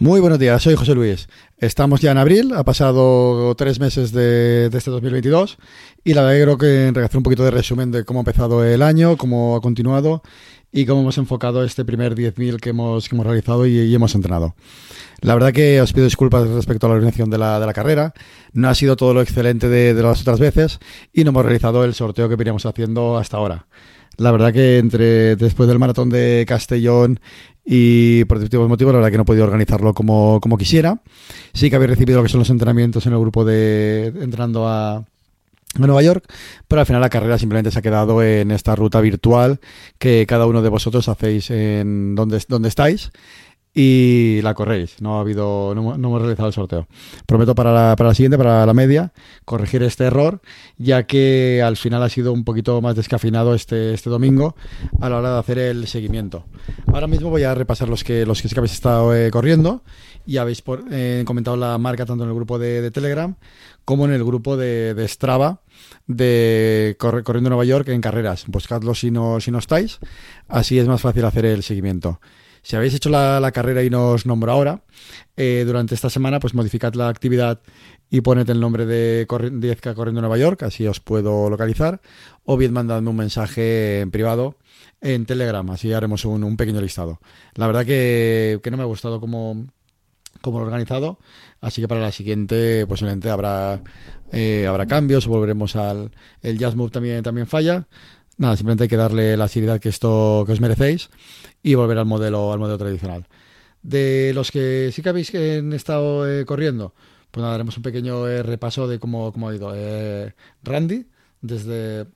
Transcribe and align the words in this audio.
Muy 0.00 0.20
buenos 0.20 0.38
días, 0.38 0.62
soy 0.62 0.76
José 0.76 0.94
Luis. 0.94 1.28
Estamos 1.56 2.00
ya 2.00 2.12
en 2.12 2.18
abril, 2.18 2.52
ha 2.54 2.62
pasado 2.62 3.52
tres 3.56 3.80
meses 3.80 4.12
de, 4.12 4.66
este 4.66 4.92
2022 4.92 5.58
y 6.04 6.14
la 6.14 6.22
verdad 6.22 6.36
que 6.36 6.42
creo 6.44 6.92
que 6.92 7.00
hacer 7.00 7.16
un 7.16 7.24
poquito 7.24 7.42
de 7.42 7.50
resumen 7.50 7.90
de 7.90 8.04
cómo 8.04 8.20
ha 8.20 8.22
empezado 8.22 8.64
el 8.64 8.82
año, 8.82 9.16
cómo 9.16 9.56
ha 9.56 9.60
continuado 9.60 10.22
y 10.70 10.86
cómo 10.86 11.00
hemos 11.00 11.18
enfocado 11.18 11.64
este 11.64 11.84
primer 11.84 12.14
10.000 12.14 12.60
que 12.60 12.70
hemos, 12.70 13.08
que 13.08 13.16
hemos 13.16 13.26
realizado 13.26 13.66
y, 13.66 13.92
hemos 13.92 14.14
entrenado. 14.14 14.54
La 15.20 15.34
verdad 15.34 15.52
que 15.52 15.80
os 15.80 15.92
pido 15.92 16.04
disculpas 16.04 16.48
respecto 16.48 16.86
a 16.86 16.90
la 16.90 16.94
organización 16.94 17.28
de 17.28 17.38
la, 17.38 17.58
de 17.58 17.66
la 17.66 17.72
carrera. 17.72 18.14
No 18.52 18.68
ha 18.68 18.76
sido 18.76 18.94
todo 18.94 19.14
lo 19.14 19.20
excelente 19.20 19.68
de, 19.68 19.94
de, 19.94 20.02
las 20.04 20.20
otras 20.20 20.38
veces 20.38 20.78
y 21.12 21.24
no 21.24 21.30
hemos 21.30 21.44
realizado 21.44 21.84
el 21.84 21.94
sorteo 21.94 22.28
que 22.28 22.36
veníamos 22.36 22.66
haciendo 22.66 23.18
hasta 23.18 23.36
ahora. 23.36 23.66
La 24.18 24.32
verdad 24.32 24.52
que 24.52 24.78
entre 24.78 25.36
después 25.36 25.68
del 25.68 25.78
maratón 25.78 26.10
de 26.10 26.44
Castellón 26.46 27.20
y 27.70 28.24
por 28.24 28.38
distintos 28.38 28.66
motivos, 28.66 28.94
la 28.94 29.00
verdad 29.00 29.10
que 29.10 29.18
no 29.18 29.24
he 29.24 29.26
podido 29.26 29.44
organizarlo 29.44 29.92
como, 29.92 30.40
como 30.40 30.56
quisiera. 30.56 31.02
Sí 31.52 31.68
que 31.68 31.76
había 31.76 31.88
recibido 31.88 32.16
lo 32.16 32.22
que 32.22 32.30
son 32.30 32.38
los 32.38 32.48
entrenamientos 32.48 33.04
en 33.04 33.12
el 33.12 33.18
grupo 33.18 33.44
de 33.44 34.06
entrando 34.22 34.66
a, 34.66 34.96
a 34.96 35.04
Nueva 35.74 36.00
York, 36.00 36.24
pero 36.66 36.80
al 36.80 36.86
final 36.86 37.02
la 37.02 37.10
carrera 37.10 37.36
simplemente 37.36 37.70
se 37.70 37.78
ha 37.78 37.82
quedado 37.82 38.22
en 38.22 38.52
esta 38.52 38.74
ruta 38.74 39.02
virtual 39.02 39.60
que 39.98 40.24
cada 40.26 40.46
uno 40.46 40.62
de 40.62 40.70
vosotros 40.70 41.10
hacéis 41.10 41.50
en 41.50 42.14
donde, 42.14 42.42
donde 42.48 42.70
estáis 42.70 43.10
y 43.74 44.40
la 44.42 44.54
corréis. 44.54 45.00
No 45.00 45.18
ha 45.18 45.20
habido, 45.20 45.74
no, 45.74 45.94
hemos 45.94 46.20
realizado 46.20 46.48
el 46.48 46.54
sorteo. 46.54 46.88
Prometo 47.26 47.54
para 47.54 47.72
la, 47.72 47.96
para 47.96 48.08
la 48.08 48.14
siguiente, 48.14 48.38
para 48.38 48.66
la 48.66 48.74
media, 48.74 49.12
corregir 49.44 49.82
este 49.82 50.04
error, 50.04 50.40
ya 50.76 51.04
que 51.04 51.62
al 51.62 51.76
final 51.76 52.02
ha 52.02 52.08
sido 52.08 52.32
un 52.32 52.44
poquito 52.44 52.80
más 52.80 52.96
descafinado 52.96 53.54
este, 53.54 53.94
este 53.94 54.10
domingo 54.10 54.56
a 55.00 55.08
la 55.08 55.18
hora 55.18 55.32
de 55.34 55.38
hacer 55.38 55.58
el 55.58 55.86
seguimiento. 55.86 56.44
Ahora 56.92 57.06
mismo 57.06 57.30
voy 57.30 57.44
a 57.44 57.54
repasar 57.54 57.88
los 57.88 58.04
que, 58.04 58.26
los 58.26 58.42
que, 58.42 58.48
habéis 58.56 58.72
estado 58.72 59.14
eh, 59.14 59.30
corriendo 59.30 59.82
y 60.26 60.38
habéis 60.38 60.62
eh, 60.90 61.22
comentado 61.26 61.56
la 61.56 61.78
marca 61.78 62.04
tanto 62.04 62.24
en 62.24 62.30
el 62.30 62.34
grupo 62.34 62.58
de, 62.58 62.90
Telegram 62.90 63.36
como 63.84 64.04
en 64.04 64.12
el 64.12 64.24
grupo 64.24 64.56
de, 64.56 64.94
de 64.94 65.08
Strava 65.08 65.60
de 66.06 66.96
Corriendo 66.98 67.50
Nueva 67.50 67.64
York 67.64 67.88
en 67.88 68.00
carreras. 68.00 68.44
Buscadlo 68.46 68.94
si 68.94 69.10
no, 69.10 69.40
si 69.40 69.50
no 69.50 69.58
estáis, 69.58 69.98
así 70.48 70.78
es 70.78 70.88
más 70.88 71.00
fácil 71.00 71.24
hacer 71.24 71.46
el 71.46 71.62
seguimiento. 71.62 72.20
Si 72.62 72.76
habéis 72.76 72.94
hecho 72.94 73.10
la, 73.10 73.50
carrera 73.52 73.82
y 73.82 73.90
nos 73.90 74.26
nombro 74.26 74.52
ahora, 74.52 74.82
eh, 75.36 75.64
durante 75.66 75.94
esta 75.94 76.10
semana, 76.10 76.40
pues 76.40 76.54
modificad 76.54 76.94
la 76.94 77.08
actividad 77.08 77.60
y 78.10 78.20
poned 78.20 78.48
el 78.48 78.60
nombre 78.60 78.86
de 78.86 79.26
10K 79.26 79.94
Corriendo 79.94 80.20
Nueva 80.20 80.38
York, 80.38 80.62
así 80.62 80.86
os 80.86 81.00
puedo 81.00 81.50
localizar, 81.50 82.00
o 82.44 82.56
bien 82.56 82.72
mandadme 82.72 83.10
un 83.10 83.16
mensaje 83.16 84.00
en 84.00 84.10
privado 84.10 84.56
en 85.00 85.26
Telegram, 85.26 85.68
así 85.70 85.92
haremos 85.92 86.24
un, 86.24 86.56
pequeño 86.56 86.80
listado. 86.80 87.20
La 87.54 87.66
verdad 87.66 87.84
que, 87.84 88.60
no 88.70 88.76
me 88.76 88.82
ha 88.82 88.86
gustado 88.86 89.20
como, 89.20 89.66
como 90.40 90.58
lo 90.58 90.64
organizado, 90.64 91.18
así 91.60 91.80
que 91.80 91.88
para 91.88 92.00
la 92.00 92.12
siguiente 92.12 92.86
posiblemente 92.86 93.30
habrá, 93.30 93.82
eh, 94.32 94.66
habrá 94.66 94.86
cambios, 94.86 95.26
volveremos 95.26 95.76
al... 95.76 96.10
El 96.42 96.58
Jazz 96.58 96.74
Move 96.74 96.90
también, 96.90 97.22
también 97.22 97.46
falla, 97.46 97.86
nada, 98.38 98.56
simplemente 98.56 98.84
hay 98.84 98.88
que 98.88 98.96
darle 98.96 99.36
la 99.36 99.48
seriedad 99.48 99.80
que 99.80 99.88
esto 99.90 100.44
que 100.46 100.52
os 100.52 100.60
merecéis 100.60 101.10
y 101.62 101.74
volver 101.74 101.98
al 101.98 102.06
modelo, 102.06 102.52
al 102.52 102.58
modelo 102.58 102.78
tradicional. 102.78 103.26
De 103.82 104.32
los 104.34 104.50
que 104.50 104.90
sí 104.92 105.02
que 105.02 105.08
habéis 105.08 105.34
estado 105.34 106.28
eh, 106.28 106.44
corriendo, 106.44 106.94
pues 107.30 107.42
nada, 107.42 107.54
haremos 107.54 107.76
un 107.76 107.82
pequeño 107.82 108.26
eh, 108.26 108.42
repaso 108.42 108.88
de 108.88 108.98
cómo, 108.98 109.32
cómo 109.32 109.48
ha 109.48 109.54
ido. 109.54 109.72
Eh, 109.74 110.34
Randy, 110.62 111.06
desde, 111.40 112.06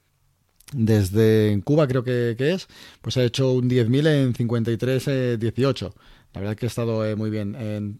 desde 0.72 1.60
Cuba 1.64 1.86
creo 1.86 2.04
que, 2.04 2.36
es, 2.38 2.68
pues 3.00 3.16
ha 3.16 3.24
hecho 3.24 3.52
un 3.52 3.68
10.000 3.68 4.06
en 4.08 4.34
53.18. 4.34 5.92
La 6.34 6.40
verdad 6.40 6.56
que 6.56 6.66
ha 6.66 6.68
estado 6.68 7.16
muy 7.16 7.30
bien. 7.30 7.98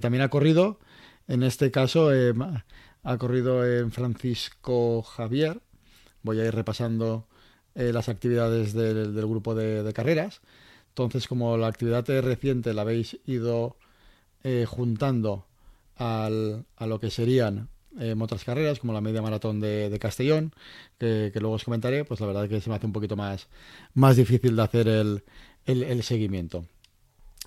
también 0.00 0.22
ha 0.22 0.28
corrido, 0.28 0.78
en 1.26 1.42
este 1.42 1.70
caso, 1.72 2.10
ha 3.02 3.18
corrido 3.18 3.66
en 3.66 3.90
Francisco 3.90 5.02
Javier. 5.02 5.60
Voy 6.22 6.40
a 6.40 6.46
ir 6.46 6.54
repasando 6.54 7.26
eh, 7.76 7.92
las 7.92 8.08
actividades 8.08 8.72
del, 8.72 9.12
grupo 9.12 9.54
de, 9.54 9.92
carreras. 9.92 10.40
Entonces, 10.88 11.28
como 11.28 11.56
la 11.58 11.66
actividad 11.66 12.06
reciente 12.22 12.72
la 12.72 12.82
habéis 12.82 13.18
ido 13.26 13.76
eh, 14.42 14.64
juntando 14.66 15.46
al, 15.96 16.64
a 16.76 16.86
lo 16.86 16.98
que 16.98 17.10
serían 17.10 17.68
eh, 18.00 18.14
otras 18.18 18.44
carreras, 18.44 18.78
como 18.78 18.94
la 18.94 19.02
media 19.02 19.20
maratón 19.20 19.60
de, 19.60 19.94
Castellón, 20.00 20.54
que, 20.98 21.30
luego 21.34 21.56
os 21.56 21.64
comentaré, 21.64 22.04
pues 22.06 22.18
la 22.20 22.26
verdad 22.26 22.44
es 22.44 22.50
que 22.50 22.60
se 22.62 22.70
me 22.70 22.76
hace 22.76 22.86
un 22.86 22.92
poquito 22.92 23.14
más, 23.14 23.48
más 23.92 24.16
difícil 24.16 24.56
de 24.56 24.62
hacer 24.62 24.88
el, 24.88 25.22
el 25.66 26.02
seguimiento. 26.02 26.64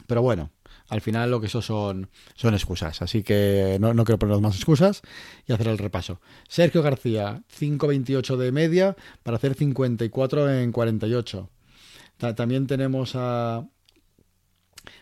Pero 0.05 0.21
bueno, 0.21 0.51
al 0.89 1.01
final 1.01 1.29
lo 1.29 1.39
que 1.39 1.47
eso 1.47 1.61
son, 1.61 2.09
son 2.35 2.53
excusas. 2.53 3.01
Así 3.01 3.23
que 3.23 3.77
no, 3.79 3.93
no 3.93 4.03
quiero 4.03 4.19
poner 4.19 4.39
más 4.39 4.55
excusas 4.55 5.01
y 5.47 5.53
hacer 5.53 5.67
el 5.67 5.77
repaso. 5.77 6.19
Sergio 6.47 6.81
García, 6.81 7.43
5.28 7.59 8.35
de 8.37 8.51
media 8.51 8.95
para 9.23 9.37
hacer 9.37 9.53
54 9.53 10.51
en 10.51 10.71
48. 10.71 11.49
también 12.35 12.67
tenemos 12.67 13.11
a, 13.15 13.67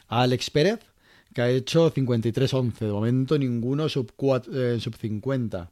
Alex 0.09 0.50
Pérez, 0.50 0.80
que 1.34 1.42
ha 1.42 1.50
hecho 1.50 1.94
53-11. 1.94 2.80
De 2.80 2.92
momento 2.92 3.38
ninguno 3.38 3.88
sub, 3.88 4.12
eh, 4.54 4.78
sub 4.80 4.96
50. 4.96 5.72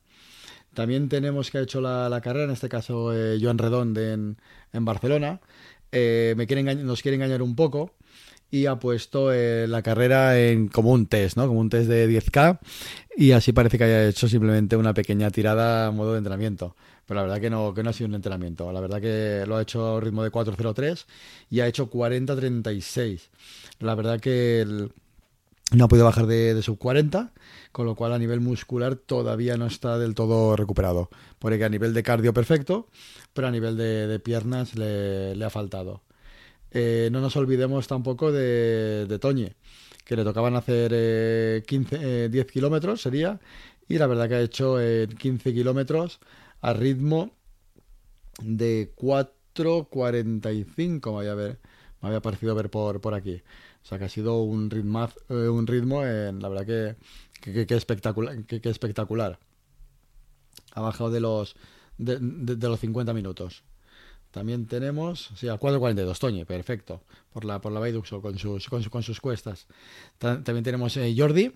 También 0.74 1.08
tenemos 1.10 1.52
que 1.52 1.58
ha 1.58 1.62
hecho 1.62 1.82
la, 1.82 2.20
carrera, 2.22 2.46
en 2.46 2.52
este 2.52 2.70
caso 2.70 3.14
eh, 3.14 3.38
Joan 3.42 3.58
Redonde 3.58 4.14
en, 4.14 4.38
en 4.72 4.86
Barcelona. 4.86 5.42
Eh, 5.92 6.34
me 6.36 6.48
quieren 6.48 6.86
nos 6.86 7.02
quiere 7.02 7.16
engañar 7.16 7.42
un 7.42 7.56
poco 7.56 7.94
y 8.52 8.68
ha 8.68 8.78
puesto 8.78 9.34
eh, 9.34 9.68
la 9.68 9.82
carrera 9.82 10.40
en 10.40 10.68
como 10.68 10.92
un 10.92 11.08
test, 11.08 11.38
¿no? 11.38 11.48
Como 11.48 11.60
un 11.60 11.70
test 11.70 11.90
de 11.90 12.10
10K 12.10 12.60
y 13.18 13.32
así 13.32 13.54
parece 13.54 13.78
que 13.78 13.86
haya 13.86 14.08
hecho 14.08 14.28
simplemente 14.28 14.76
una 14.78 14.94
pequeña 14.94 15.30
tirada 15.32 15.88
a 15.88 15.92
modo 15.92 16.14
de 16.14 16.20
entrenamiento. 16.20 16.76
Pero 17.06 17.20
la 17.20 17.24
verdad 17.24 17.42
que 17.42 17.50
no, 17.50 17.74
que 17.74 17.84
no 17.84 17.92
ha 17.92 17.94
sido 17.94 18.08
un 18.08 18.16
entrenamiento. 18.16 18.72
La 18.72 18.80
verdad 18.80 19.00
que 19.00 19.46
lo 19.48 19.58
ha 19.58 19.62
hecho 19.62 19.98
a 19.98 20.02
ritmo 20.02 20.24
de 20.24 20.32
4.03 20.32 21.06
y 21.50 21.60
ha 21.60 21.68
hecho 21.68 21.90
40.36. 21.90 23.30
La 23.80 23.96
verdad 23.96 24.20
que 24.20 24.90
no 25.72 25.86
ha 25.86 25.88
podido 25.88 26.06
bajar 26.06 26.26
de, 26.26 26.60
sub 26.64 26.78
40, 26.78 27.32
con 27.72 27.86
lo 27.86 27.96
cual 27.96 28.14
a 28.14 28.20
nivel 28.20 28.40
muscular 28.40 28.96
todavía 28.96 29.56
no 29.58 29.68
está 29.68 30.00
del 30.00 30.16
todo 30.16 30.56
recuperado. 30.56 31.10
Porque 31.40 31.64
a 31.64 31.70
nivel 31.70 31.94
de 31.94 32.04
cardio 32.04 32.34
perfecto, 32.34 32.88
pero 33.34 33.48
a 33.48 33.52
nivel 33.52 33.78
de, 33.78 34.20
piernas 34.20 34.76
le 34.76 35.44
ha 35.46 35.50
faltado. 35.50 36.02
Eh, 36.78 37.08
no 37.10 37.22
nos 37.22 37.38
olvidemos 37.38 37.88
tampoco 37.88 38.34
de, 38.34 39.06
de 39.08 39.18
Toñe, 39.18 39.56
que 40.04 40.18
le 40.18 40.26
tocaban 40.26 40.58
hacer 40.58 41.64
15, 41.64 42.26
eh, 42.26 42.30
10 42.30 42.46
eh, 42.46 42.50
kilómetros, 42.52 43.02
sería, 43.02 43.40
y 43.88 43.98
la 43.98 44.08
verdad 44.08 44.28
que 44.28 44.36
ha 44.36 44.42
hecho 44.42 44.76
15 45.18 45.54
kilómetros 45.54 46.20
a 46.60 46.74
ritmo 46.74 47.32
de 48.42 48.94
4.45, 48.98 51.14
me 51.14 51.20
había, 51.20 51.34
ver, 51.34 51.60
me 52.02 52.10
había 52.10 52.22
parecido 52.22 52.54
ver 52.56 52.70
por, 52.70 53.00
por 53.00 53.14
aquí. 53.14 53.42
O 53.82 53.86
sea 53.88 53.98
que 53.98 54.04
ha 54.04 54.10
sido 54.10 54.44
un 54.44 54.70
ritmo, 54.70 55.08
un 55.30 55.68
ritmo 55.68 56.06
en, 56.06 56.42
la 56.42 56.50
verdad 56.50 56.98
que, 57.40 57.66
que, 57.66 57.74
espectacular, 57.74 58.44
que, 58.44 58.60
espectacular. 58.70 59.40
Ha 60.74 60.82
bajado 60.82 61.10
de 61.10 61.22
los, 61.22 61.56
de, 61.98 62.18
de 62.20 62.68
los 62.68 62.82
50 62.82 63.14
minutos. 63.14 63.64
También 64.36 64.68
tenemos, 64.68 65.32
sí, 65.38 65.48
al 65.48 65.58
4.42, 65.58 66.20
Toñe, 66.20 66.46
perfecto, 66.46 67.02
por 67.32 67.46
la, 67.46 67.62
por 67.62 67.72
la 67.72 67.80
con 67.80 68.06
sus, 68.38 68.68
con, 68.68 69.02
sus 69.02 69.22
cuestas. 69.22 69.66
También 70.18 70.62
tenemos 70.62 70.98
eh, 70.98 71.16
Jordi, 71.18 71.54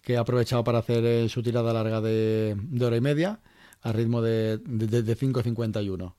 que 0.00 0.16
ha 0.16 0.20
aprovechado 0.20 0.64
para 0.64 0.78
hacer 0.78 1.04
eh, 1.04 1.28
su 1.28 1.42
tirada 1.42 1.74
larga 1.74 2.00
de, 2.00 2.56
hora 2.80 2.96
y 2.96 3.02
media, 3.02 3.40
a 3.82 3.92
ritmo 3.92 4.22
de, 4.22 4.56
de, 4.56 5.16
5.51. 5.18 6.14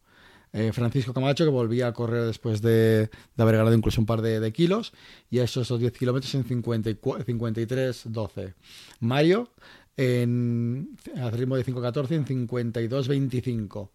Eh, 0.53 0.71
Francisco 0.73 1.11
Camacho, 1.11 1.43
que 1.43 1.49
volvía 1.49 1.87
a 1.87 1.93
correr 1.93 2.25
después 2.25 2.61
de, 2.61 3.09
haber 3.35 3.57
ganado 3.57 3.75
incluso 3.75 3.99
un 3.99 4.05
par 4.05 4.21
de, 4.21 4.53
kilos, 4.53 4.93
y 5.31 5.39
a 5.39 5.45
esos 5.45 5.79
10 5.79 5.91
kilómetros 5.91 6.35
en 6.35 6.45
53.12. 6.45 8.53
Mario, 8.99 9.49
en, 9.97 10.99
a 11.19 11.31
ritmo 11.31 11.55
de 11.55 11.65
5.14 11.65 12.11
en 12.11 12.27
52.25. 12.47 13.89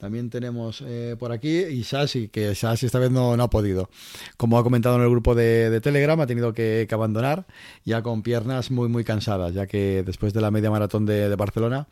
También 0.00 0.30
tenemos 0.30 0.82
eh, 0.86 1.14
por 1.18 1.30
aquí 1.30 1.58
Isasi, 1.58 2.28
que 2.28 2.52
Isasi 2.52 2.86
esta 2.86 2.98
vez 2.98 3.10
no, 3.10 3.34
ha 3.34 3.50
podido. 3.50 3.90
Como 4.38 4.58
ha 4.58 4.62
comentado 4.62 4.96
en 4.96 5.02
el 5.02 5.10
grupo 5.10 5.34
de, 5.34 5.78
Telegram, 5.82 6.18
ha 6.18 6.26
tenido 6.26 6.54
que, 6.54 6.88
abandonar 6.90 7.46
ya 7.84 8.02
con 8.02 8.22
piernas 8.22 8.70
muy, 8.70 8.88
muy 8.88 9.04
cansadas, 9.04 9.52
ya 9.52 9.66
que 9.66 10.02
después 10.02 10.32
de 10.32 10.40
la 10.40 10.50
media 10.50 10.70
maratón 10.70 11.04
de, 11.04 11.36
Barcelona 11.36 11.86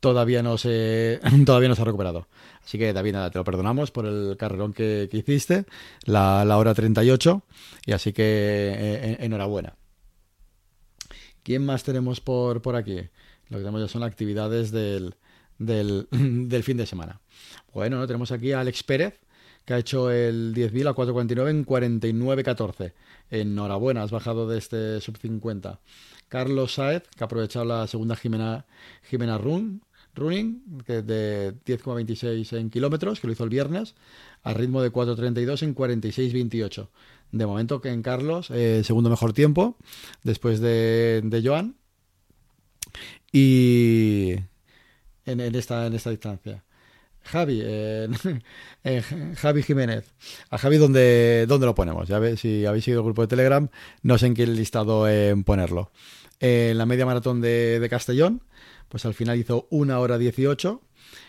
todavía 0.00 0.42
no 0.42 0.56
se, 0.56 1.20
todavía 1.44 1.68
no 1.68 1.74
se 1.74 1.82
ha 1.82 1.84
recuperado. 1.84 2.26
Así 2.64 2.78
que 2.78 2.94
David, 2.94 3.12
nada, 3.12 3.30
te 3.30 3.38
lo 3.38 3.44
perdonamos 3.44 3.90
por 3.90 4.06
el 4.06 4.38
carrerón 4.38 4.72
que, 4.72 5.10
hiciste, 5.12 5.66
la, 6.06 6.46
la, 6.46 6.56
hora 6.56 6.72
38, 6.72 7.42
y 7.84 7.92
así 7.92 8.14
que 8.14 8.22
eh, 8.24 9.16
enhorabuena. 9.20 9.76
¿Quién 11.42 11.66
más 11.66 11.84
tenemos 11.84 12.22
por, 12.22 12.62
por 12.62 12.76
aquí? 12.76 12.96
Lo 13.50 13.58
que 13.58 13.64
tenemos 13.64 13.82
ya 13.82 13.88
son 13.88 14.04
actividades 14.04 14.70
del, 14.70 15.16
del, 15.66 16.62
fin 16.62 16.76
de 16.76 16.86
semana. 16.86 17.20
Bueno, 17.72 17.98
¿no? 17.98 18.06
tenemos 18.06 18.32
aquí 18.32 18.52
a 18.52 18.60
Alex 18.60 18.82
Pérez, 18.82 19.20
que 19.64 19.74
ha 19.74 19.78
hecho 19.78 20.10
el 20.10 20.54
10.000 20.54 20.88
a 20.88 20.94
4.49 20.94 21.50
en 21.50 21.66
49.14. 21.66 22.92
Enhorabuena, 23.30 24.02
has 24.02 24.10
bajado 24.10 24.48
de 24.48 24.58
este 24.58 25.00
sub 25.00 25.16
50. 25.16 25.80
Carlos 26.28 26.74
Saez, 26.74 27.04
que 27.16 27.24
ha 27.24 27.26
aprovechado 27.26 27.64
la 27.64 27.86
segunda 27.86 28.16
Jimena, 28.16 28.66
Jimena 29.02 29.38
Run, 29.38 29.82
Running, 30.14 30.82
que 30.86 31.02
de 31.02 31.54
10,26 31.64 32.56
en 32.58 32.70
kilómetros, 32.70 33.20
que 33.20 33.26
lo 33.26 33.32
hizo 33.32 33.44
el 33.44 33.50
viernes, 33.50 33.94
a 34.42 34.52
ritmo 34.52 34.82
de 34.82 34.92
4.32 34.92 35.62
en 35.62 35.74
46.28. 35.74 36.88
De 37.32 37.46
momento 37.46 37.80
que 37.80 37.90
en 37.90 38.02
Carlos, 38.02 38.50
eh, 38.50 38.82
segundo 38.84 39.08
mejor 39.08 39.32
tiempo, 39.32 39.76
después 40.22 40.60
de, 40.60 41.22
de 41.24 41.42
Joan. 41.42 41.76
Y 43.32 44.36
en, 45.26 45.40
esta, 45.54 45.86
en 45.86 45.94
esta 45.94 46.10
distancia. 46.10 46.64
Javi, 47.24 47.62
Javi 49.36 49.62
Jiménez. 49.62 50.12
A 50.50 50.58
Javi, 50.58 50.76
¿dónde, 50.76 51.46
¿dónde 51.48 51.66
lo 51.66 51.74
ponemos? 51.74 52.08
Ya 52.08 52.18
ve, 52.18 52.36
si 52.36 52.66
habéis 52.66 52.84
seguido 52.84 53.00
el 53.00 53.04
grupo 53.04 53.22
de 53.22 53.28
Telegram, 53.28 53.68
no 54.02 54.18
sé 54.18 54.26
en 54.26 54.34
qué 54.34 54.46
listado 54.46 55.08
en 55.08 55.44
ponerlo. 55.44 55.90
En 56.40 56.76
la 56.78 56.86
media 56.86 57.06
maratón 57.06 57.40
de, 57.40 57.78
de, 57.78 57.88
Castellón, 57.88 58.42
pues 58.88 59.04
al 59.06 59.14
final 59.14 59.38
hizo 59.38 59.68
una 59.70 60.00
hora 60.00 60.18
18. 60.18 60.80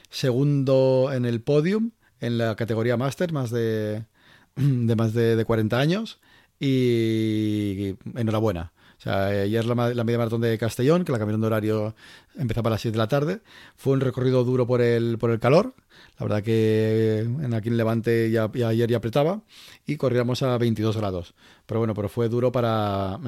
Segundo 0.09 1.11
en 1.13 1.25
el 1.25 1.41
podium, 1.41 1.91
en 2.19 2.37
la 2.37 2.55
categoría 2.55 2.97
máster, 2.97 3.31
más 3.31 3.51
de, 3.51 4.05
de 4.55 4.95
más 4.95 5.13
de, 5.13 5.35
de 5.35 5.45
40 5.45 5.79
años. 5.79 6.19
Y 6.59 7.95
enhorabuena. 8.15 8.73
O 8.99 9.01
sea, 9.03 9.27
ayer 9.27 9.65
la, 9.65 9.75
media 9.75 10.17
maratón 10.17 10.41
de 10.41 10.57
Castellón, 10.57 11.03
que 11.03 11.11
la 11.11 11.17
cambiaron 11.17 11.41
de 11.41 11.47
horario, 11.47 11.95
empezaba 12.37 12.69
a 12.69 12.71
las 12.71 12.81
6 12.81 12.93
de 12.93 12.97
la 12.97 13.07
tarde. 13.07 13.41
Fue 13.75 13.93
un 13.93 13.99
recorrido 13.99 14.43
duro 14.43 14.65
por 14.65 14.81
el, 14.81 15.17
por 15.17 15.31
el 15.31 15.39
calor. 15.39 15.73
La 16.19 16.25
verdad 16.25 16.43
que 16.43 17.19
en 17.19 17.53
aquí 17.53 17.69
en 17.69 17.77
Levante 17.77 18.31
ya, 18.31 18.49
ayer 18.67 18.89
ya 18.89 18.97
apretaba 18.97 19.41
y 19.85 19.97
corríamos 19.97 20.41
a 20.43 20.57
22 20.57 20.97
grados. 20.97 21.33
Pero 21.65 21.79
bueno, 21.79 21.93
pero 21.93 22.09
fue 22.09 22.29
duro 22.29 22.51
para, 22.51 23.19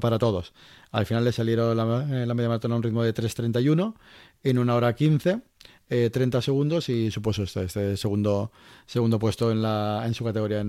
para, 0.00 0.18
todos. 0.18 0.52
Al 0.90 1.06
final 1.06 1.24
le 1.24 1.32
salieron 1.32 1.76
la, 1.76 1.84
la 1.84 2.34
media 2.34 2.48
maratón 2.48 2.72
a 2.72 2.76
un 2.76 2.82
ritmo 2.82 3.02
de 3.02 3.14
3.31 3.14 3.94
en 4.42 4.58
una 4.58 4.74
hora 4.74 4.94
15. 4.94 5.40
30 5.88 6.38
eh, 6.38 6.42
segundos 6.42 6.88
y 6.88 7.10
supuso 7.10 7.44
este, 7.44 7.64
este 7.64 7.96
segundo, 7.96 8.50
segundo 8.86 9.18
puesto 9.18 9.52
en, 9.52 9.62
la, 9.62 10.02
en 10.04 10.14
su 10.14 10.24
categoría 10.24 10.64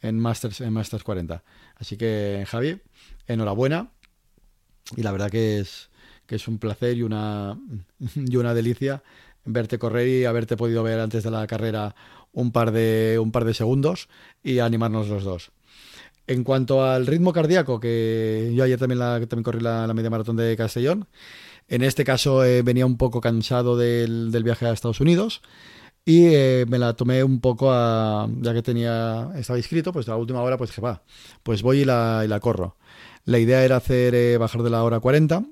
en 0.00 0.18
Masters, 0.18 0.60
en 0.60 0.72
Masters 0.72 1.04
40. 1.04 1.42
Así 1.76 1.96
que, 1.96 2.44
Javi, 2.46 2.80
enhorabuena. 3.26 3.90
Y 4.96 5.02
la 5.02 5.12
verdad 5.12 5.30
que 5.30 5.58
es, 5.58 5.90
que 6.26 6.36
es 6.36 6.48
un 6.48 6.58
placer 6.58 6.96
y 6.96 7.02
una, 7.02 7.58
y 8.14 8.36
una 8.36 8.54
delicia 8.54 9.02
verte 9.44 9.78
correr 9.78 10.08
y 10.08 10.24
haberte 10.24 10.56
podido 10.56 10.82
ver 10.82 11.00
antes 11.00 11.24
de 11.24 11.30
la 11.30 11.46
carrera 11.46 11.94
un 12.32 12.52
par 12.52 12.70
de, 12.70 13.18
un 13.20 13.32
par 13.32 13.44
de 13.44 13.54
segundos 13.54 14.08
y 14.42 14.58
animarnos 14.58 15.08
los 15.08 15.24
dos. 15.24 15.50
En 16.26 16.44
cuanto 16.44 16.84
al 16.84 17.06
ritmo 17.06 17.32
cardíaco, 17.32 17.80
que 17.80 18.52
yo 18.54 18.64
ayer 18.64 18.78
también, 18.78 18.98
la, 18.98 19.18
también 19.26 19.44
corrí 19.44 19.60
la, 19.60 19.92
media 19.94 20.10
maratón 20.10 20.36
de 20.36 20.54
Castellón, 20.56 21.08
en 21.68 21.82
este 21.82 22.04
caso 22.04 22.44
eh, 22.44 22.62
venía 22.62 22.84
un 22.84 22.98
poco 22.98 23.22
cansado 23.22 23.76
del, 23.78 24.30
del 24.30 24.44
viaje 24.44 24.66
a 24.66 24.72
Estados 24.72 25.00
Unidos 25.00 25.40
y 26.08 26.24
eh, 26.24 26.64
me 26.66 26.78
la 26.78 26.94
tomé 26.94 27.22
un 27.22 27.38
poco 27.38 27.70
a, 27.70 28.26
ya 28.40 28.54
que 28.54 28.62
tenía, 28.62 29.30
estaba 29.36 29.58
inscrito, 29.58 29.92
pues 29.92 30.08
a 30.08 30.12
la 30.12 30.16
última 30.16 30.40
hora 30.40 30.56
pues 30.56 30.70
dije, 30.70 30.80
va, 30.80 31.02
pues 31.42 31.60
voy 31.60 31.80
y 31.80 31.84
la, 31.84 32.22
y 32.24 32.28
la 32.28 32.40
corro. 32.40 32.78
La 33.26 33.38
idea 33.38 33.62
era 33.62 33.76
hacer 33.76 34.14
eh, 34.14 34.38
bajar 34.38 34.62
de 34.62 34.70
la 34.70 34.82
hora 34.84 35.00
40, 35.00 35.44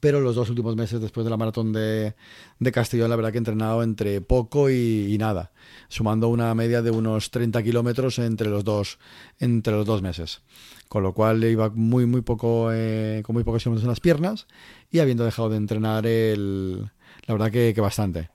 pero 0.00 0.22
los 0.22 0.36
dos 0.36 0.48
últimos 0.48 0.74
meses 0.74 1.02
después 1.02 1.24
de 1.24 1.28
la 1.28 1.36
maratón 1.36 1.74
de, 1.74 2.14
de 2.58 2.72
Castellón, 2.72 3.10
la 3.10 3.16
verdad 3.16 3.30
que 3.30 3.36
he 3.36 3.44
entrenado 3.44 3.82
entre 3.82 4.22
poco 4.22 4.70
y, 4.70 5.14
nada, 5.18 5.52
sumando 5.88 6.28
una 6.28 6.54
media 6.54 6.80
de 6.80 6.90
unos 6.90 7.30
30 7.30 7.62
kilómetros 7.62 8.18
entre 8.20 8.48
los 8.48 8.64
dos, 8.64 8.98
entre 9.38 9.74
los 9.74 9.84
dos 9.84 10.00
meses. 10.00 10.40
Con 10.88 11.02
lo 11.02 11.12
cual 11.12 11.44
iba 11.44 11.68
muy, 11.68 12.06
muy 12.06 12.22
poco, 12.22 12.70
eh, 12.72 13.20
con 13.22 13.34
muy 13.34 13.44
pocos 13.44 13.64
kilómetros 13.64 13.84
en 13.84 13.90
las 13.90 14.00
piernas 14.00 14.46
y 14.90 15.00
habiendo 15.00 15.26
dejado 15.26 15.50
de 15.50 15.58
entrenar 15.58 16.06
el, 16.06 16.90
la 17.26 17.34
verdad 17.34 17.50
que, 17.50 17.74
que 17.74 17.82
bastante. 17.82 18.30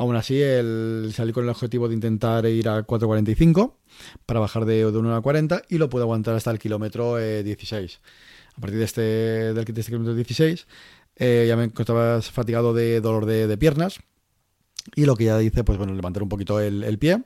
Aún 0.00 0.16
así, 0.16 0.40
salí 1.12 1.30
con 1.30 1.44
el 1.44 1.50
objetivo 1.50 1.86
de 1.86 1.94
intentar 1.94 2.46
ir 2.46 2.70
a 2.70 2.86
4.45 2.86 3.74
para 4.24 4.40
bajar 4.40 4.64
de, 4.64 4.90
de 4.90 4.96
1 4.96 5.14
a 5.14 5.20
40 5.20 5.64
y 5.68 5.76
lo 5.76 5.90
puedo 5.90 6.04
aguantar 6.04 6.34
hasta 6.34 6.50
el 6.50 6.58
kilómetro 6.58 7.18
16. 7.18 7.92
Eh, 7.92 7.98
a 8.56 8.60
partir 8.62 8.78
de 8.78 8.84
este, 8.86 9.02
del, 9.02 9.62
de 9.62 9.78
este 9.78 9.92
kilómetro 9.92 10.14
16 10.14 10.66
eh, 11.16 11.44
ya 11.46 11.54
me 11.54 11.64
encontraba 11.64 12.22
fatigado 12.22 12.72
de 12.72 13.02
dolor 13.02 13.26
de, 13.26 13.58
piernas 13.58 14.00
y 14.94 15.04
lo 15.04 15.16
que 15.16 15.24
ya 15.24 15.42
hice, 15.42 15.64
pues 15.64 15.76
bueno, 15.76 15.92
levantar 15.92 16.22
un 16.22 16.30
poquito 16.30 16.60
el, 16.60 16.98
pie, 16.98 17.22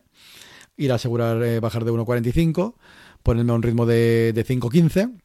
ir 0.76 0.90
a 0.90 0.96
asegurar 0.96 1.44
eh, 1.44 1.60
bajar 1.60 1.84
de 1.84 1.92
1.45, 1.92 2.74
ponerme 3.22 3.52
a 3.52 3.54
un 3.54 3.62
ritmo 3.62 3.86
de, 3.86 4.32
de 4.34 4.44
5.15 4.44 5.16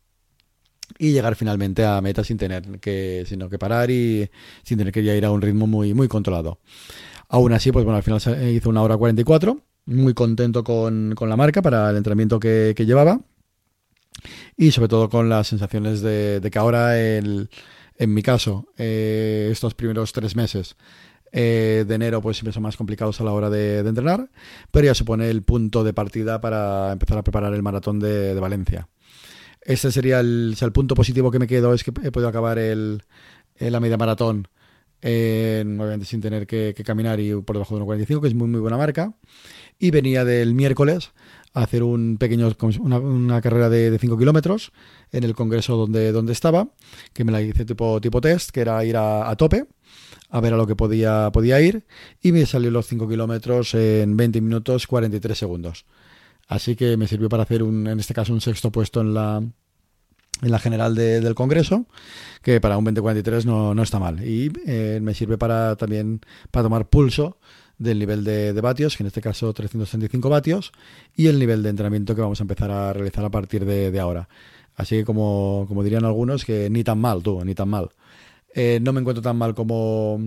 y 0.99 1.13
llegar 1.13 1.35
finalmente 1.35 1.83
a 1.83 1.99
meta 2.01 2.23
sin 2.23 2.37
tener 2.37 2.79
que 2.79 3.25
que 3.49 3.59
parar 3.59 3.89
y 3.89 4.29
sin 4.61 4.77
tener 4.77 4.93
que 4.93 5.01
ir 5.01 5.25
a 5.25 5.31
un 5.31 5.41
ritmo 5.41 5.65
muy 5.65 5.95
muy 5.95 6.07
controlado. 6.07 6.59
Aún 7.29 7.53
así, 7.53 7.71
pues 7.71 7.85
bueno, 7.85 7.97
al 7.97 8.03
final 8.03 8.19
se 8.19 8.51
hizo 8.51 8.69
una 8.69 8.81
hora 8.81 8.97
44, 8.97 9.61
muy 9.85 10.15
contento 10.15 10.63
con, 10.63 11.15
la 11.19 11.37
marca 11.37 11.61
para 11.61 11.91
el 11.91 11.97
entrenamiento 11.97 12.39
que, 12.39 12.73
llevaba 12.75 13.21
y 14.57 14.71
sobre 14.71 14.89
todo 14.89 15.09
con 15.09 15.29
las 15.29 15.47
sensaciones 15.47 16.01
de, 16.01 16.47
que 16.51 16.59
ahora, 16.59 16.99
en 16.99 17.47
mi 18.07 18.23
caso, 18.23 18.67
eh, 18.77 19.49
estos 19.51 19.75
primeros 19.75 20.11
tres 20.11 20.35
meses 20.35 20.75
eh, 21.31 21.85
de 21.87 21.95
enero 21.95 22.19
pues 22.19 22.37
siempre 22.37 22.51
son 22.51 22.63
más 22.63 22.75
complicados 22.75 23.21
a 23.21 23.23
la 23.23 23.31
hora 23.31 23.51
de, 23.51 23.79
entrenar, 23.79 24.29
pero 24.71 24.87
ya 24.87 24.95
supone 24.95 25.29
el 25.29 25.43
punto 25.43 25.83
de 25.83 25.93
partida 25.93 26.41
para 26.41 26.91
empezar 26.91 27.19
a 27.19 27.23
preparar 27.23 27.53
el 27.53 27.61
maratón 27.61 27.99
de, 27.99 28.33
Valencia. 28.39 28.89
Ese 29.61 29.91
sería 29.91 30.19
el, 30.19 30.55
punto 30.73 30.95
positivo 30.95 31.29
que 31.29 31.37
me 31.37 31.45
quedo, 31.45 31.75
es 31.75 31.83
que 31.83 31.91
he 32.03 32.11
podido 32.11 32.29
acabar 32.29 32.57
el, 32.57 33.03
la 33.59 33.79
media 33.79 33.97
maratón 33.97 34.47
eh, 35.01 35.63
obviamente 35.65 36.05
sin 36.05 36.21
tener 36.21 36.47
que, 36.47 36.73
caminar 36.85 37.19
y 37.19 37.33
por 37.41 37.55
debajo 37.55 37.77
de 37.77 37.83
1.45, 37.83 38.21
que 38.21 38.27
es 38.27 38.35
muy 38.35 38.47
muy 38.47 38.59
buena 38.59 38.77
marca. 38.77 39.13
Y 39.77 39.91
venía 39.91 40.25
del 40.25 40.53
miércoles 40.53 41.11
a 41.53 41.63
hacer 41.63 41.83
un 41.83 42.17
pequeño, 42.17 42.51
una, 42.81 43.41
carrera 43.41 43.69
de, 43.69 43.97
5 43.97 44.17
kilómetros 44.17 44.71
en 45.11 45.23
el 45.23 45.33
congreso 45.33 45.77
donde, 45.77 46.11
donde 46.11 46.33
estaba, 46.33 46.69
que 47.13 47.23
me 47.23 47.31
la 47.31 47.41
hice 47.41 47.65
tipo, 47.65 47.99
tipo 48.01 48.21
test, 48.21 48.51
que 48.51 48.61
era 48.61 48.83
ir 48.83 48.97
a, 48.97 49.33
tope, 49.37 49.65
a 50.29 50.41
ver 50.41 50.53
a 50.53 50.57
lo 50.57 50.67
que 50.67 50.75
podía, 50.75 51.31
podía 51.31 51.59
ir, 51.61 51.85
y 52.21 52.31
me 52.31 52.45
salió 52.45 52.71
los 52.71 52.87
5 52.87 53.07
kilómetros 53.07 53.73
en 53.73 54.17
20 54.17 54.41
minutos 54.41 54.85
43 54.85 55.37
segundos. 55.37 55.85
Así 56.47 56.75
que 56.75 56.97
me 56.97 57.07
sirvió 57.07 57.29
para 57.29 57.43
hacer 57.43 57.63
un, 57.63 57.87
en 57.87 57.99
este 57.99 58.13
caso 58.13 58.33
un 58.33 58.41
sexto 58.41 58.71
puesto 58.71 59.01
en 59.01 59.13
la, 59.13 59.41
en 60.41 60.51
la 60.51 60.59
general 60.59 60.95
del 60.95 61.35
Congreso, 61.35 61.85
que 62.41 62.61
para 62.61 62.77
un 62.77 62.85
2043 62.85 63.45
no, 63.45 63.75
no 63.75 63.83
está 63.83 63.99
mal. 63.99 64.25
Y 64.25 64.51
eh, 64.65 64.99
me 65.01 65.13
sirve 65.13 65.37
para 65.37 65.75
también 65.75 66.21
para 66.51 66.63
tomar 66.63 66.87
pulso 66.87 67.37
del 67.77 67.99
nivel 67.99 68.23
de, 68.23 68.59
vatios, 68.61 68.97
que 68.97 69.03
en 69.03 69.07
este 69.07 69.21
caso 69.21 69.53
335 69.53 70.29
vatios, 70.29 70.71
y 71.15 71.27
el 71.27 71.39
nivel 71.39 71.63
de 71.63 71.69
entrenamiento 71.69 72.13
que 72.13 72.21
vamos 72.21 72.39
a 72.41 72.43
empezar 72.43 72.69
a 72.71 72.93
realizar 72.93 73.23
a 73.23 73.29
partir 73.29 73.65
de, 73.65 73.97
ahora. 73.99 74.27
Así 74.75 74.97
que 74.97 75.05
como, 75.05 75.65
como, 75.67 75.83
dirían 75.83 76.05
algunos, 76.05 76.45
que 76.45 76.69
ni 76.69 76.83
tan 76.83 76.99
mal, 76.99 77.23
tú, 77.23 77.43
ni 77.43 77.55
tan 77.55 77.69
mal. 77.69 77.89
Eh, 78.53 78.79
no 78.81 78.93
me 78.93 79.01
encuentro 79.01 79.21
tan 79.21 79.37
mal 79.37 79.55
como, 79.55 80.19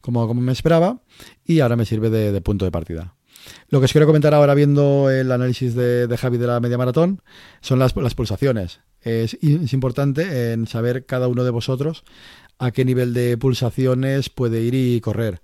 como, 0.00 0.26
como, 0.28 0.40
me 0.40 0.52
esperaba 0.52 1.00
y 1.44 1.60
ahora 1.60 1.76
me 1.76 1.86
sirve 1.86 2.10
de, 2.10 2.40
punto 2.40 2.64
de 2.64 2.70
partida. 2.70 3.14
Lo 3.68 3.80
que 3.80 3.86
os 3.86 3.92
quiero 3.92 4.06
comentar 4.06 4.34
ahora 4.34 4.54
viendo 4.54 5.10
el 5.10 5.32
análisis 5.32 5.74
de, 5.74 6.06
de 6.06 6.16
Javi 6.16 6.38
de 6.38 6.46
la 6.46 6.60
media 6.60 6.78
maratón 6.78 7.22
son 7.60 7.80
las, 7.80 7.96
las 7.96 8.14
pulsaciones 8.14 8.80
es, 9.04 9.36
importante 9.72 10.52
en 10.52 10.66
saber 10.66 11.06
cada 11.06 11.28
uno 11.28 11.44
de 11.44 11.50
vosotros 11.50 12.04
a 12.58 12.70
qué 12.70 12.84
nivel 12.84 13.12
de 13.14 13.36
pulsaciones 13.36 14.28
puede 14.30 14.62
ir 14.62 14.74
y 14.74 15.00
correr. 15.00 15.40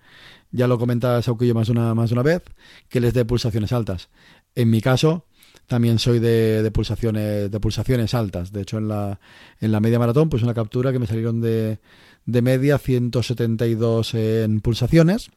Ya 0.50 0.66
lo 0.66 0.78
comenta 0.78 1.20
Sauquillo 1.20 1.54
más 1.54 1.68
una, 1.68 1.94
más 1.94 2.12
una 2.12 2.22
vez, 2.22 2.42
que 2.88 3.00
les 3.00 3.12
dé 3.12 3.24
pulsaciones 3.24 3.72
altas. 3.72 4.08
En 4.54 4.70
mi 4.70 4.80
caso, 4.80 5.26
también 5.66 5.98
soy 5.98 6.18
de, 6.18 6.70
pulsaciones 6.72 7.50
de 7.50 7.60
pulsaciones 7.60 8.14
altas. 8.14 8.52
De 8.52 8.62
hecho, 8.62 8.78
en 8.78 8.88
la, 8.88 9.20
en 9.60 9.72
la 9.72 9.80
media 9.80 9.98
maratón, 9.98 10.28
pues 10.30 10.42
una 10.42 10.54
captura 10.54 10.92
que 10.92 10.98
me 10.98 11.06
salieron 11.06 11.40
de, 11.40 11.78
de 12.24 12.42
media 12.42 12.78
172 12.78 14.14
en 14.14 14.60
pulsaciones. 14.60 15.30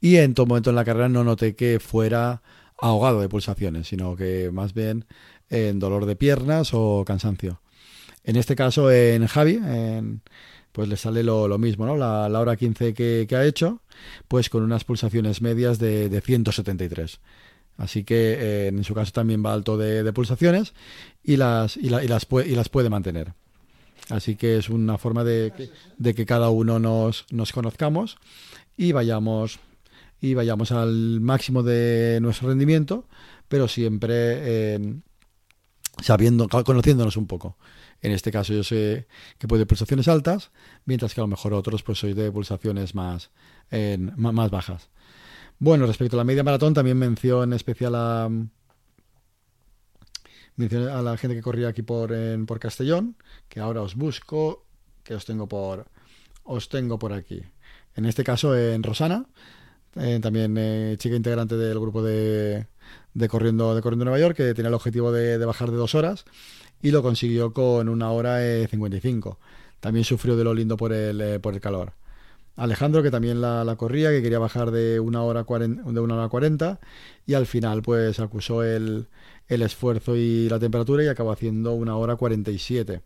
Y 0.00 0.16
en 0.16 0.34
todo 0.34 0.46
momento 0.46 0.70
en 0.70 0.76
la 0.76 0.84
carrera 0.84 1.08
no 1.08 1.24
noté 1.24 1.54
que 1.54 1.80
fuera 1.80 2.42
ahogado 2.80 3.20
de 3.20 3.28
pulsaciones, 3.28 3.88
sino 3.88 4.16
que 4.16 4.50
más 4.52 4.74
bien 4.74 5.04
en 5.48 5.78
dolor 5.78 6.06
de 6.06 6.16
piernas 6.16 6.70
o 6.72 7.04
cansancio. 7.06 7.60
En 8.24 8.36
este 8.36 8.54
caso, 8.54 8.90
en 8.90 9.26
Javi, 9.26 9.54
en, 9.54 10.22
pues 10.72 10.88
le 10.88 10.96
sale 10.96 11.22
lo, 11.22 11.48
lo 11.48 11.58
mismo, 11.58 11.86
¿no? 11.86 11.96
La, 11.96 12.28
la 12.28 12.40
hora 12.40 12.56
15 12.56 12.94
que, 12.94 13.26
que, 13.28 13.36
ha 13.36 13.44
hecho, 13.44 13.80
pues 14.28 14.50
con 14.50 14.62
unas 14.62 14.84
pulsaciones 14.84 15.42
medias 15.42 15.78
de, 15.78 16.08
de 16.08 16.20
173. 16.20 17.20
Así 17.78 18.04
que 18.04 18.34
eh, 18.34 18.66
en 18.68 18.84
su 18.84 18.94
caso 18.94 19.12
también 19.12 19.44
va 19.44 19.54
alto 19.54 19.78
de, 19.78 20.02
de 20.02 20.12
pulsaciones 20.12 20.74
y 21.24 21.36
las, 21.36 21.76
y, 21.76 21.86
y, 21.86 22.08
las 22.08 22.26
puede, 22.26 22.48
y 22.48 22.54
las 22.54 22.68
puede 22.68 22.90
mantener. 22.90 23.32
Así 24.10 24.36
que 24.36 24.58
es 24.58 24.68
una 24.68 24.98
forma 24.98 25.24
de 25.24 25.70
de 25.96 26.14
que 26.14 26.26
cada 26.26 26.50
uno 26.50 26.78
nos, 26.78 27.26
nos, 27.30 27.52
conozcamos 27.52 28.18
y 28.76 28.92
vayamos, 28.92 29.60
y 30.20 30.34
vayamos 30.34 30.72
al 30.72 31.20
máximo 31.20 31.62
de 31.62 32.18
nuestro 32.20 32.48
rendimiento, 32.48 33.06
pero 33.48 33.68
siempre 33.68 34.14
eh, 34.16 35.00
sabiendo, 36.02 36.48
conociéndonos 36.48 37.16
un 37.16 37.26
poco. 37.26 37.56
En 38.02 38.12
este 38.12 38.30
caso 38.30 38.52
yo 38.52 38.62
sé 38.64 39.06
que 39.38 39.48
puede 39.48 39.66
pulsaciones 39.66 40.08
altas, 40.08 40.50
mientras 40.84 41.14
que 41.14 41.20
a 41.20 41.24
lo 41.24 41.28
mejor 41.28 41.52
otros 41.52 41.82
pues 41.82 41.98
soy 41.98 42.14
de 42.14 42.32
pulsaciones 42.32 42.94
más, 42.94 43.30
más 44.16 44.50
bajas. 44.50 44.88
Bueno, 45.58 45.86
respecto 45.86 46.16
a 46.16 46.18
la 46.18 46.24
media 46.24 46.42
maratón, 46.42 46.72
también 46.72 46.96
mención 46.96 47.52
especial 47.52 47.94
a, 47.94 48.24
a 48.24 48.30
la 51.02 51.16
gente 51.18 51.36
que 51.36 51.42
corría 51.42 51.68
aquí 51.68 51.82
por, 51.82 52.12
en, 52.12 52.46
por 52.46 52.58
Castellón, 52.58 53.16
que 53.48 53.60
ahora 53.60 53.82
os 53.82 53.94
busco, 53.94 54.64
que 55.02 55.14
os 55.14 55.26
tengo 55.26 55.48
por, 55.48 55.86
os 56.44 56.70
tengo 56.70 56.98
por 56.98 57.12
aquí. 57.12 57.42
En 57.94 58.06
este 58.06 58.24
caso 58.24 58.56
en 58.56 58.82
Rosana, 58.82 59.26
eh, 59.96 60.18
también 60.22 60.56
eh, 60.58 60.96
chica 60.98 61.16
integrante 61.16 61.56
del 61.56 61.78
grupo 61.80 62.02
de, 62.02 62.66
de, 63.14 63.28
corriendo 63.28 63.74
de 63.74 63.82
corriendo 63.82 64.04
Nueva 64.04 64.20
York, 64.20 64.36
que 64.36 64.54
tenía 64.54 64.68
el 64.68 64.74
objetivo 64.74 65.12
de, 65.12 65.38
de, 65.38 65.44
bajar 65.44 65.70
de 65.70 65.76
dos 65.76 65.94
horas 65.94 66.24
y 66.82 66.90
lo 66.90 67.02
consiguió 67.02 67.52
con 67.52 67.88
una 67.88 68.10
hora 68.10 68.44
eh, 68.46 68.66
55. 68.68 69.38
También 69.80 70.04
sufrió 70.04 70.36
de 70.36 70.44
lo 70.44 70.54
lindo 70.54 70.76
por 70.76 70.92
el, 70.92 71.20
eh, 71.20 71.40
por 71.40 71.54
el 71.54 71.60
calor. 71.60 71.92
Alejandro, 72.56 73.02
que 73.02 73.10
también 73.10 73.40
la, 73.40 73.64
la, 73.64 73.76
corría, 73.76 74.10
que 74.10 74.22
quería 74.22 74.38
bajar 74.38 74.70
de 74.70 75.00
una 75.00 75.22
hora 75.22 75.44
40, 75.44 75.90
de 75.90 76.00
una 76.00 76.16
hora 76.16 76.28
40 76.28 76.78
y 77.26 77.34
al 77.34 77.46
final 77.46 77.80
pues 77.80 78.20
acusó 78.20 78.62
el, 78.62 79.08
el, 79.48 79.62
esfuerzo 79.62 80.14
y 80.16 80.48
la 80.48 80.58
temperatura 80.58 81.02
y 81.02 81.08
acabó 81.08 81.32
haciendo 81.32 81.72
una 81.72 81.96
hora 81.96 82.16
47. 82.16 83.00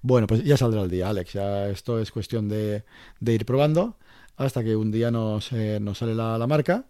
Bueno, 0.00 0.26
pues 0.26 0.44
ya 0.44 0.56
saldrá 0.56 0.82
el 0.82 0.90
día, 0.90 1.10
Alex. 1.10 1.34
Ya 1.34 1.68
esto 1.68 2.00
es 2.00 2.10
cuestión 2.10 2.48
de, 2.48 2.84
de 3.20 3.32
ir 3.32 3.44
probando 3.44 3.96
hasta 4.36 4.62
que 4.62 4.76
un 4.76 4.90
día 4.90 5.10
nos, 5.10 5.52
eh, 5.52 5.78
nos 5.80 5.98
sale 5.98 6.14
la, 6.14 6.38
la, 6.38 6.46
marca 6.46 6.84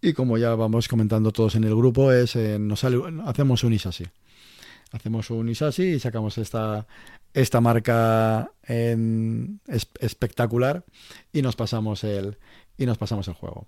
y 0.00 0.12
como 0.12 0.38
ya 0.38 0.54
vamos 0.54 0.88
comentando 0.88 1.32
todos 1.32 1.54
en 1.56 1.64
el 1.64 1.74
grupo, 1.74 2.12
es 2.12 2.36
eh, 2.36 2.58
nos 2.58 2.84
hacemos 2.84 3.64
un 3.64 3.72
ISASI. 3.72 4.04
Hacemos 4.92 5.30
un 5.30 5.48
ISASI 5.48 5.94
y 5.94 6.00
sacamos 6.00 6.38
esta, 6.38 6.86
esta 7.32 7.60
marca 7.60 8.52
en, 8.62 9.60
es, 9.66 9.88
espectacular 10.00 10.84
y 11.32 11.42
nos 11.42 11.56
pasamos 11.56 12.04
el 12.04 12.38
y 12.76 12.86
nos 12.86 12.98
pasamos 12.98 13.26
el 13.28 13.34
juego. 13.34 13.66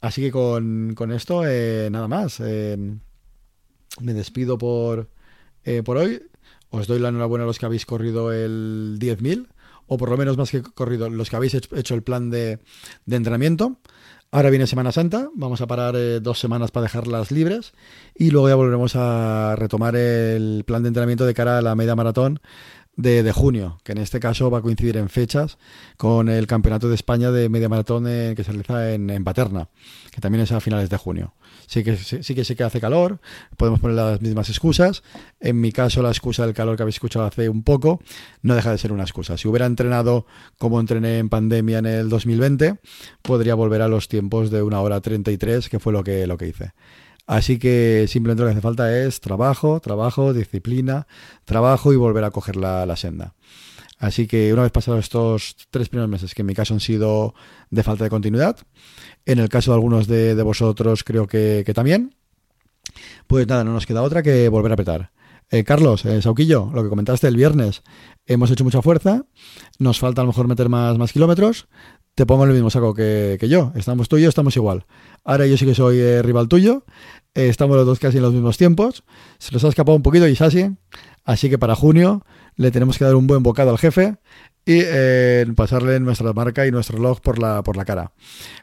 Así 0.00 0.22
que 0.22 0.30
con, 0.30 0.94
con 0.94 1.12
esto, 1.12 1.46
eh, 1.46 1.88
nada 1.90 2.08
más. 2.08 2.40
Me 2.40 4.12
despido 4.12 4.58
por, 4.58 5.08
por 5.84 5.96
hoy. 5.96 6.22
Os 6.70 6.86
doy 6.86 6.98
la 6.98 7.08
enhorabuena 7.08 7.44
a 7.44 7.46
los 7.46 7.58
que 7.58 7.66
habéis 7.66 7.86
corrido 7.86 8.32
el 8.32 8.98
10.000, 9.00 9.48
o 9.86 9.96
por 9.96 10.10
lo 10.10 10.16
menos 10.16 10.36
más 10.36 10.50
que 10.50 10.62
corrido, 10.62 11.08
los 11.10 11.30
que 11.30 11.36
habéis 11.36 11.54
hecho 11.54 11.94
el 11.94 12.02
plan 12.02 12.30
de, 12.30 12.58
de 13.04 13.16
entrenamiento. 13.16 13.78
Ahora 14.32 14.50
viene 14.50 14.66
Semana 14.66 14.90
Santa, 14.90 15.30
vamos 15.34 15.60
a 15.60 15.66
parar 15.66 15.94
eh, 15.96 16.20
dos 16.20 16.40
semanas 16.40 16.70
para 16.70 16.82
dejarlas 16.82 17.30
libres 17.30 17.72
y 18.14 18.30
luego 18.30 18.48
ya 18.48 18.56
volveremos 18.56 18.94
a 18.96 19.54
retomar 19.56 19.94
el 19.94 20.64
plan 20.66 20.82
de 20.82 20.88
entrenamiento 20.88 21.24
de 21.24 21.32
cara 21.32 21.58
a 21.58 21.62
la 21.62 21.76
media 21.76 21.94
maratón 21.94 22.40
de, 22.96 23.22
de, 23.22 23.32
junio, 23.32 23.78
que 23.84 23.92
en 23.92 23.98
este 23.98 24.20
caso 24.20 24.50
va 24.50 24.58
a 24.58 24.62
coincidir 24.62 24.96
en 24.96 25.08
fechas 25.08 25.58
con 25.96 26.28
el 26.28 26.46
Campeonato 26.46 26.88
de 26.88 26.94
España 26.94 27.30
de 27.30 27.48
Media 27.48 27.68
Maratón 27.68 28.08
en, 28.08 28.34
que 28.34 28.42
se 28.42 28.52
realiza 28.52 28.92
en, 28.92 29.24
Paterna, 29.24 29.68
que 30.10 30.20
también 30.20 30.42
es 30.42 30.52
a 30.52 30.60
finales 30.60 30.88
de 30.88 30.96
junio. 30.96 31.34
Sí 31.66 31.82
que, 31.82 31.96
sí 31.96 32.34
que 32.34 32.44
sí 32.44 32.54
que 32.54 32.64
hace 32.64 32.80
calor, 32.80 33.20
podemos 33.56 33.80
poner 33.80 33.96
las 33.96 34.20
mismas 34.22 34.48
excusas. 34.48 35.02
En 35.40 35.60
mi 35.60 35.72
caso, 35.72 36.00
la 36.02 36.10
excusa 36.10 36.44
del 36.44 36.54
calor 36.54 36.76
que 36.76 36.82
habéis 36.82 36.96
escuchado 36.96 37.26
hace 37.26 37.48
un 37.48 37.62
poco 37.62 38.00
no 38.42 38.54
deja 38.54 38.70
de 38.70 38.78
ser 38.78 38.92
una 38.92 39.02
excusa. 39.02 39.36
Si 39.36 39.48
hubiera 39.48 39.66
entrenado 39.66 40.26
como 40.58 40.80
entrené 40.80 41.18
en 41.18 41.28
pandemia 41.28 41.78
en 41.78 41.86
el 41.86 42.08
2020, 42.08 42.78
podría 43.22 43.54
volver 43.54 43.82
a 43.82 43.88
los 43.88 44.08
tiempos 44.08 44.50
de 44.50 44.62
una 44.62 44.80
hora 44.80 45.00
33, 45.00 45.68
que 45.68 45.80
fue 45.80 45.92
lo 45.92 46.04
que, 46.04 46.26
lo 46.26 46.38
que 46.38 46.48
hice. 46.48 46.72
Así 47.26 47.58
que 47.58 48.06
simplemente 48.08 48.42
lo 48.42 48.48
que 48.48 48.52
hace 48.52 48.60
falta 48.60 48.96
es 48.98 49.20
trabajo, 49.20 49.80
trabajo, 49.80 50.32
disciplina, 50.32 51.06
trabajo 51.44 51.92
y 51.92 51.96
volver 51.96 52.24
a 52.24 52.30
coger 52.30 52.56
la, 52.56 52.86
la, 52.86 52.96
senda. 52.96 53.34
Así 53.98 54.26
que 54.26 54.52
una 54.52 54.62
vez 54.62 54.72
pasados 54.72 55.00
estos 55.00 55.56
tres 55.70 55.88
primeros 55.88 56.10
meses, 56.10 56.34
que 56.34 56.42
en 56.42 56.46
mi 56.46 56.54
caso 56.54 56.74
han 56.74 56.80
sido 56.80 57.34
de 57.70 57.82
falta 57.82 58.04
de 58.04 58.10
continuidad, 58.10 58.58
en 59.24 59.40
el 59.40 59.48
caso 59.48 59.72
de 59.72 59.76
algunos 59.76 60.06
de, 60.06 60.40
vosotros 60.42 61.02
creo 61.02 61.26
que, 61.26 61.64
también, 61.74 62.14
pues 63.26 63.46
nada, 63.46 63.64
no 63.64 63.72
nos 63.72 63.86
queda 63.86 64.02
otra 64.02 64.22
que 64.22 64.48
volver 64.48 64.72
a 64.72 64.74
apretar. 64.74 65.10
Eh, 65.50 65.64
Carlos, 65.64 66.04
eh, 66.04 66.20
Sauquillo, 66.22 66.70
lo 66.74 66.82
que 66.82 66.88
comentaste 66.88 67.28
el 67.28 67.36
viernes, 67.36 67.82
hemos 68.26 68.50
hecho 68.50 68.64
mucha 68.64 68.82
fuerza, 68.82 69.24
nos 69.78 69.98
falta 69.98 70.20
a 70.20 70.24
lo 70.24 70.28
mejor 70.28 70.48
meter 70.48 70.68
más 70.68 71.12
kilómetros, 71.12 71.68
te 72.16 72.24
pongo 72.24 72.44
en 72.44 72.50
el 72.50 72.54
mismo 72.54 72.70
saco 72.70 72.94
que, 72.94 73.38
yo. 73.46 73.72
Estamos 73.76 74.08
tú 74.08 74.16
y 74.16 74.24
estamos 74.24 74.56
igual. 74.56 74.86
Ahora 75.22 75.46
yo 75.46 75.58
sí 75.58 75.66
que 75.66 75.74
soy 75.74 75.98
eh, 75.98 76.22
rival 76.22 76.48
tuyo. 76.48 76.84
Eh, 77.34 77.48
estamos 77.48 77.76
los 77.76 77.84
dos 77.84 77.98
casi 77.98 78.16
en 78.16 78.22
los 78.22 78.32
mismos 78.32 78.56
tiempos. 78.56 79.04
Se 79.38 79.52
nos 79.52 79.62
ha 79.64 79.68
escapado 79.68 79.94
un 79.94 80.02
poquito 80.02 80.26
Isasi. 80.26 80.70
Así 81.26 81.50
que 81.50 81.58
para 81.58 81.74
junio 81.74 82.24
le 82.54 82.70
tenemos 82.70 82.96
que 82.96 83.04
dar 83.04 83.16
un 83.16 83.26
buen 83.26 83.42
bocado 83.42 83.70
al 83.70 83.76
jefe 83.76 84.16
y 84.64 84.80
eh, 84.82 85.44
pasarle 85.54 86.00
nuestra 86.00 86.32
marca 86.32 86.66
y 86.66 86.70
nuestro 86.70 86.96
reloj 86.96 87.20
por 87.20 87.38
la, 87.38 87.62
por 87.62 87.76
la 87.76 87.84
cara. 87.84 88.12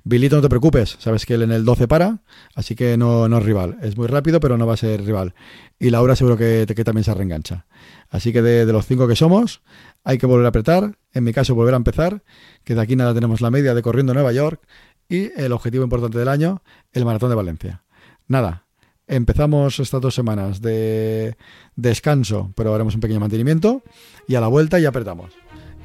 Bilito, 0.04 0.38
no 0.38 0.42
te 0.42 0.50
preocupes. 0.50 0.98
Sabes 0.98 1.28
que 1.28 1.36
él 1.36 1.44
en 1.44 1.52
el 1.52 1.64
12 1.64 1.88
para. 1.88 2.24
Así 2.56 2.74
que 2.74 2.98
no, 2.98 3.30
no 3.30 3.38
es 3.38 3.44
rival. 3.44 3.78
Es 3.84 3.96
muy 3.96 4.08
rápido, 4.08 4.40
pero 4.40 4.58
no 4.58 4.66
va 4.66 4.74
a 4.74 4.78
ser 4.78 5.06
rival. 5.06 5.36
Y 5.78 5.92
Laura 5.92 6.16
seguro 6.16 6.38
que, 6.38 6.66
que 6.76 6.84
también 6.84 7.04
se 7.04 7.14
reengancha. 7.14 7.68
Así 8.10 8.34
que 8.34 8.42
de 8.42 8.72
los 8.74 8.88
cinco 8.88 9.08
que 9.08 9.16
somos, 9.16 9.62
hay 10.04 10.18
que 10.18 10.26
volver 10.26 10.46
a 10.46 10.50
apretar, 10.50 10.98
en 11.14 11.24
mi 11.24 11.34
caso 11.34 11.56
volver 11.56 11.74
a 11.74 11.78
empezar, 11.78 12.24
que 12.64 12.76
de 12.76 12.82
aquí 12.82 12.96
nada 12.96 13.14
tenemos 13.14 13.42
la 13.42 13.52
media 13.52 13.74
de 13.74 13.82
corriendo 13.82 14.14
Nueva 14.14 14.32
York 14.32 14.62
y 15.10 15.32
el 15.40 15.52
objetivo 15.52 15.84
importante 15.84 16.18
del 16.18 16.28
año, 16.28 16.62
el 16.92 17.06
maratón 17.06 17.30
de 17.30 17.36
Valencia. 17.36 17.84
Nada, 18.28 18.66
empezamos 19.08 19.80
estas 19.80 20.02
dos 20.02 20.16
semanas 20.16 20.62
de 20.62 21.38
descanso, 21.76 22.52
pero 22.56 22.74
haremos 22.74 22.96
un 22.96 23.02
pequeño 23.02 23.20
mantenimiento 23.20 23.84
y 24.28 24.36
a 24.36 24.42
la 24.42 24.48
vuelta 24.48 24.80
ya 24.80 24.90
apretamos. 24.90 25.34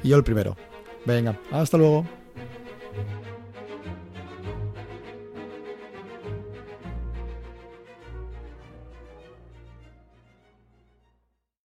Y 0.03 0.09
yo 0.09 0.17
el 0.17 0.23
primero. 0.23 0.55
Venga, 1.05 1.39
hasta 1.51 1.77
luego. 1.77 2.18